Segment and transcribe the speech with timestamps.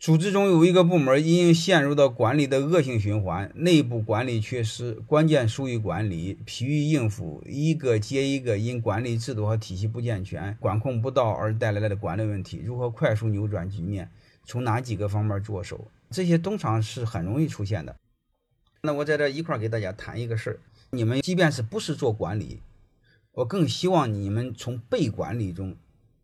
[0.00, 14.10] 组织中有一个部门因陷入到管理的恶性循环，内部管理缺失，关键疏于管理，疲于应付，一个接一个因管理制度和体系不健全、管控不到而带来的管理问题，如何快速扭转局面？
[14.46, 15.88] 从哪几个方面着手？
[16.08, 17.94] 这些通常是很容易出现的。
[18.80, 20.58] 那我在这一块给大家谈一个事儿：
[20.92, 22.60] 你们即便是不是做管理，
[23.32, 25.76] 我更希望你们从被管理中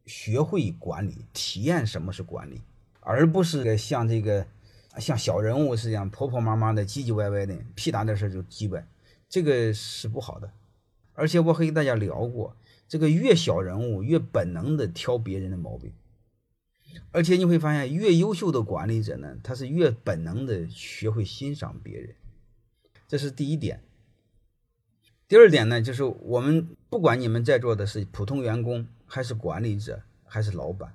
[0.07, 2.63] 学会管理，体验什么是管理。
[3.09, 4.45] 而不是像这个
[4.98, 8.84] 像小人物是这样婆婆妈妈的唧唧歪歪的，屁大点事就鸡歪，
[9.29, 10.51] 这个是不好的。
[11.15, 12.56] 而且我和大家聊过，
[12.88, 15.92] 这个越小人物越本能的挑别人的毛病，
[17.12, 22.16] 而且你会发现，越优秀的管理者呢，他是越本能的学会欣赏别人，
[23.07, 23.80] 这是第一点。
[25.29, 30.93] 第二点呢，就是我们不管你们在座的是普通员工，还是管理者，还是老板。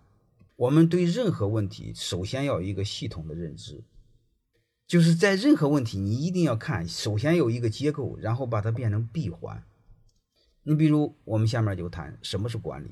[0.61, 3.83] 我们对任何问题，首先要有一个系统的认知，
[4.85, 9.63] 就是在任何问题，你一定要看，首先有一个结构，然后把它变成闭环。
[10.61, 12.91] 你比如，我们下面就谈什么是管理。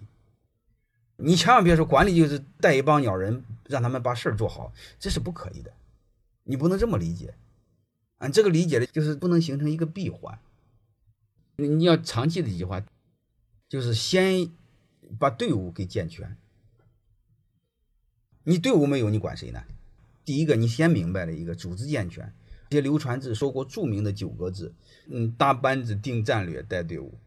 [1.18, 5.72] 你千万别说管理就是带一帮鸟人，让他们把事儿做好，这是不可以的。
[6.46, 7.36] 你不能这么理解，
[8.18, 10.40] 按这个理解的就是不能形成一个闭环。
[11.58, 12.84] 你要长期的一句话，
[13.68, 14.50] 就是先
[15.20, 16.36] 把队伍给健全。
[18.44, 19.64] 你队伍没有，你管谁呢？
[20.26, 22.34] 第一个，你先明白了一个组织健全。
[22.70, 24.74] 这些刘传志说过著名的九个字：
[25.08, 27.18] 嗯，搭班子、定战略、带队伍。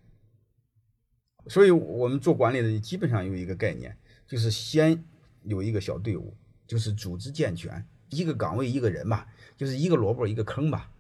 [1.49, 3.97] 所以，我们做管理的基本上有一个概念，
[4.29, 5.05] 就是先
[5.43, 6.37] 有一个小队伍，
[6.69, 10.93] 就是组织健全，一个岗位一个人吧，就是一个萝卜一个坑吧，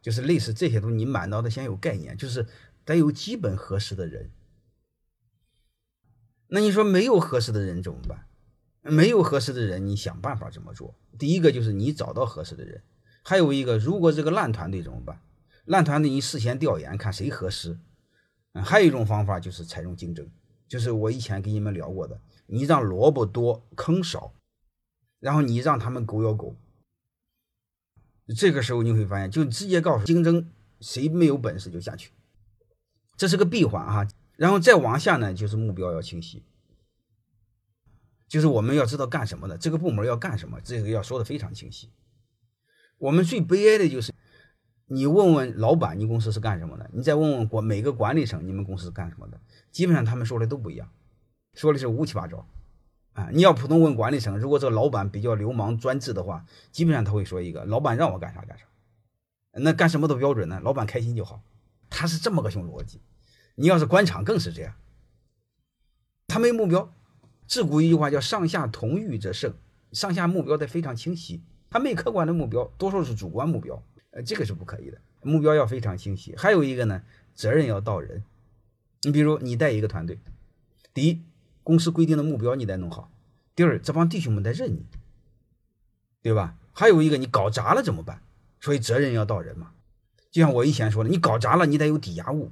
[0.00, 2.46] 就是类似这些东西，你满脑子先有概念，就是
[2.86, 4.30] 得有基本合适的人。
[6.48, 8.26] 那你说没有合适的人怎么办？
[8.88, 10.94] 没有合适的人，你想办法怎么做？
[11.18, 12.82] 第一个就是你找到合适的人，
[13.22, 15.20] 还有一个，如果这个烂团队怎么办？
[15.64, 17.78] 烂团队你事先调研看谁合适。
[18.52, 20.28] 嗯，还有一种方法就是采用竞争，
[20.68, 24.32] 就是我以前跟你们聊过的，你让萝卜多坑少，
[25.20, 26.56] 然后你让他们狗咬狗。
[28.36, 32.10] 这个时候你会发现，就直接告诉竞争，谁没有本事就下去。
[33.16, 36.42] 这是个闭环哈，然后再往下呢，就是目标要清晰。
[38.28, 41.90] 就是我们要知道干什么的，这个部门要干什么，这个要说的非常清晰。
[42.98, 44.12] 我们最悲哀的就是，
[44.86, 46.90] 你问问老板，你公司是干什么的？
[46.92, 49.40] 你再问问管每个管理层，你们公司是干什么的？
[49.70, 50.90] 基本上他们说的都不一样，
[51.54, 52.48] 说的是乌七八糟。
[53.12, 58.64] 啊，你要普通问管理层，如果这个老板比较流氓专制的话，基本上他会说一个：老板让我干啥干啥。
[59.52, 60.60] 那干什么都标准呢？
[60.62, 61.42] 老板开心就好。
[61.88, 63.00] 他是这么个熊逻辑。
[63.54, 64.74] 你要是官场更是这样，
[66.26, 66.92] 他没目标。
[67.46, 69.54] 自古一句话叫“上下同欲则胜”，
[69.92, 71.42] 上下目标得非常清晰。
[71.70, 74.98] 他没客观的目标，多数是主观目标，呃，这个是不可以的。
[75.22, 76.34] 目标要非常清晰。
[76.36, 77.02] 还有一个呢，
[77.34, 78.22] 责任要到人。
[79.02, 80.18] 你比如你带一个团队，
[80.94, 81.22] 第一，
[81.62, 83.10] 公司规定的目标你得弄好；
[83.54, 84.86] 第二，这帮弟兄们得认你，
[86.22, 86.56] 对吧？
[86.72, 88.22] 还有一个，你搞砸了怎么办？
[88.60, 89.72] 所以责任要到人嘛。
[90.30, 92.50] 就像我以前说的，你搞砸了，你得有抵押物。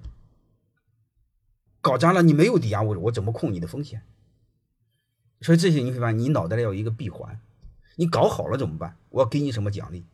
[1.80, 4.02] 搞砸了，你没有抵押物，我怎么控你的风险？
[5.40, 7.38] 所以这些你会发现，你脑袋里要有一个闭环。
[7.96, 8.96] 你搞好了怎么办？
[9.10, 10.04] 我要给你什么奖励？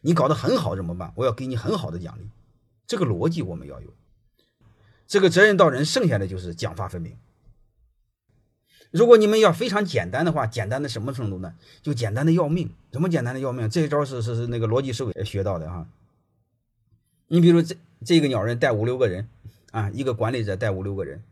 [0.00, 1.12] 你搞得很好怎么办？
[1.16, 2.30] 我要给你很好的奖励。
[2.86, 3.92] 这个逻辑我们要有。
[5.06, 7.16] 这个责任到人，剩下的就是奖罚分明。
[8.90, 11.54] 如果你们要非常简单的话，简单的什么程度呢？
[11.82, 12.70] 就简单的要命。
[12.90, 13.68] 怎么简单的要命？
[13.68, 15.86] 这一招是是是那个逻辑思维学到的哈。
[17.26, 17.76] 你比如这
[18.06, 19.28] 这个鸟人带五六个人
[19.72, 21.22] 啊，一个管理者带五六个人。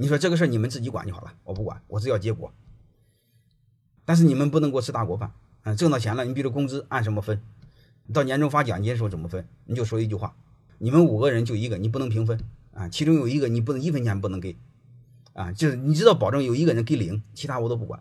[0.00, 2.52] 你说这个事儿你们自己管就好了，我不管，我只要结果。
[4.04, 5.32] 但是你们不能给我吃大锅饭
[5.64, 5.76] 嗯！
[5.76, 7.42] 挣到钱了，你比如工资按什么分？
[8.12, 9.44] 到年终发奖金的时候怎么分？
[9.64, 10.36] 你就说一句话：
[10.78, 12.38] 你们五个人就一个，你不能平分
[12.72, 12.88] 啊！
[12.88, 14.56] 其中有一个你不能一分钱不能给
[15.32, 15.50] 啊！
[15.50, 18.00] 就是你知道保证有一个人给零，其他我都不管。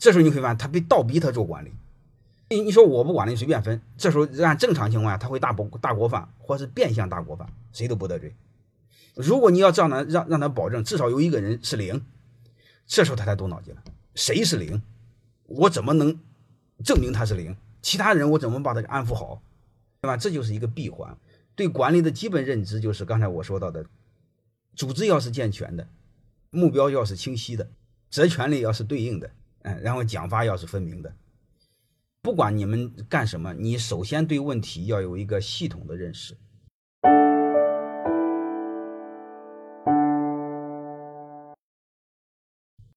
[0.00, 1.70] 这时候你会发现他被倒逼他做管理。
[2.50, 3.80] 你你说我不管了，你随便分。
[3.96, 8.34] 这时候按正常情况下他会大锅大锅饭，或是变相大锅饭，谁都不得罪。
[9.14, 12.04] 如果你要这样呢，让让他保证至少有一个人是零，
[12.86, 13.82] 这时候他才动脑筋了。
[14.14, 14.82] 谁是零？
[15.44, 16.18] 我怎么能
[16.84, 17.56] 证明他是零？
[17.82, 19.42] 其他人我怎么把他安抚好？
[20.00, 20.16] 对吧？
[20.16, 21.16] 这就是一个闭环。
[21.54, 23.84] 对管理的基本认知就是刚才我说到的：
[24.74, 25.86] 组织要是健全的，
[26.50, 27.68] 目标要是清晰的，
[28.10, 29.30] 责权利要是对应的，
[29.62, 31.14] 嗯，然后奖罚要是分明的。
[32.22, 36.36] 不管你们干什么，你首先对问题要有一个系统的认识。